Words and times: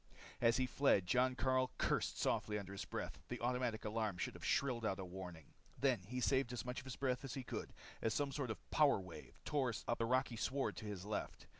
As 0.41 0.57
he 0.57 0.65
fled, 0.65 1.05
Jon 1.05 1.35
Karyl 1.35 1.69
cursed 1.77 2.17
softly 2.17 2.57
under 2.57 2.71
his 2.71 2.85
breath. 2.85 3.19
The 3.27 3.39
automatic 3.39 3.85
alarm 3.85 4.17
should 4.17 4.33
have 4.33 4.43
shrilled 4.43 4.83
out 4.83 4.97
a 4.97 5.05
warning. 5.05 5.53
Then 5.79 6.01
he 6.07 6.19
saved 6.19 6.51
as 6.51 6.65
much 6.65 6.79
of 6.79 6.85
his 6.85 6.95
breath 6.95 7.23
as 7.23 7.35
he 7.35 7.43
could 7.43 7.71
as 8.01 8.11
some 8.11 8.31
sort 8.31 8.49
of 8.49 8.71
power 8.71 8.99
wave 8.99 9.37
tore 9.45 9.71
up 9.87 9.99
the 9.99 10.05
rocky 10.07 10.37
sward 10.37 10.75
to 10.77 10.85
his 10.85 11.05
left. 11.05 11.45